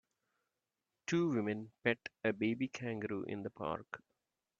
Two 1.05 1.29
women 1.29 1.73
pet 1.83 2.09
a 2.23 2.33
baby 2.33 2.67
kangaroo 2.67 3.21
in 3.25 3.43
the 3.43 3.51
park. 3.51 4.01